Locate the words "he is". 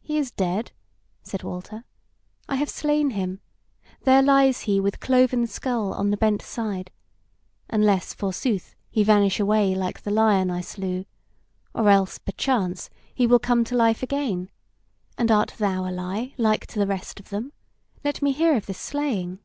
0.00-0.30